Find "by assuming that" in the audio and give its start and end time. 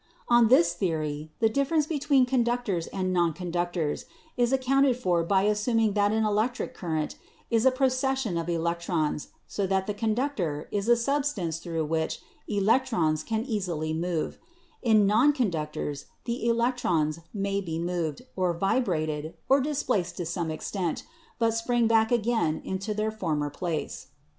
5.23-6.11